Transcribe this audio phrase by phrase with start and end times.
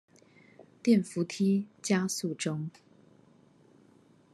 [0.81, 2.71] 電扶梯加速中